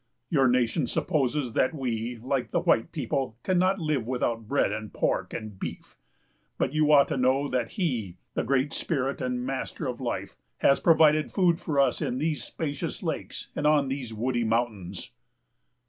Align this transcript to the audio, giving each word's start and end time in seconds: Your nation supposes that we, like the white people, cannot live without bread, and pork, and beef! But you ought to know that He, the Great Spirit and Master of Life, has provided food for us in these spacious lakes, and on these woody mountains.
Your 0.31 0.47
nation 0.47 0.87
supposes 0.87 1.53
that 1.53 1.75
we, 1.75 2.17
like 2.17 2.49
the 2.49 2.61
white 2.61 2.91
people, 2.91 3.37
cannot 3.43 3.77
live 3.77 4.07
without 4.07 4.47
bread, 4.47 4.71
and 4.71 4.91
pork, 4.91 5.31
and 5.31 5.59
beef! 5.59 5.95
But 6.57 6.73
you 6.73 6.91
ought 6.91 7.07
to 7.09 7.17
know 7.17 7.47
that 7.49 7.73
He, 7.73 8.17
the 8.33 8.41
Great 8.41 8.73
Spirit 8.73 9.21
and 9.21 9.45
Master 9.45 9.85
of 9.85 10.01
Life, 10.01 10.35
has 10.57 10.79
provided 10.79 11.31
food 11.31 11.59
for 11.59 11.79
us 11.79 12.01
in 12.01 12.17
these 12.17 12.43
spacious 12.43 13.03
lakes, 13.03 13.49
and 13.55 13.67
on 13.67 13.89
these 13.89 14.11
woody 14.11 14.43
mountains. 14.43 15.11